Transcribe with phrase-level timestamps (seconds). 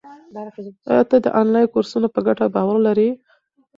[0.89, 3.09] آیا ته د انلاین کورسونو په ګټه باور لرې؟